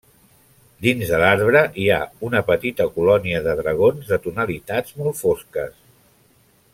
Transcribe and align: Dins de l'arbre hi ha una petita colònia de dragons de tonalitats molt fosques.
Dins 0.85 1.11
de 1.15 1.19
l'arbre 1.23 1.61
hi 1.83 1.85
ha 1.95 1.99
una 2.29 2.41
petita 2.49 2.89
colònia 2.97 3.43
de 3.49 3.55
dragons 3.61 4.11
de 4.15 4.19
tonalitats 4.27 4.97
molt 5.03 5.21
fosques. 5.23 5.77